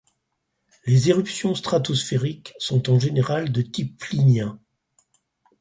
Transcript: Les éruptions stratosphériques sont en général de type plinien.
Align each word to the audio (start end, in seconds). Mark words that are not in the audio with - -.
Les 0.87 1.09
éruptions 1.11 1.53
stratosphériques 1.53 2.55
sont 2.57 2.91
en 2.91 2.97
général 2.97 3.51
de 3.51 3.61
type 3.61 3.99
plinien. 3.99 4.59